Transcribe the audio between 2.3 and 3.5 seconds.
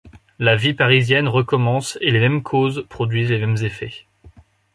causes produisent les